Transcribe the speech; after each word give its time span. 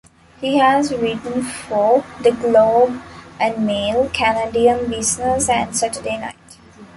He 0.39 0.57
has 0.57 0.91
written 0.91 1.43
for 1.43 2.03
"The 2.23 2.31
Globe 2.31 2.99
and 3.39 3.63
Mail", 3.67 4.09
"Canadian 4.11 4.89
Business" 4.89 5.47
and 5.47 5.77
"Saturday 5.77 6.17
Night". 6.17 6.57